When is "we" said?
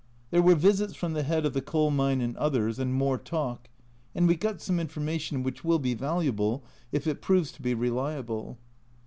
4.27-4.35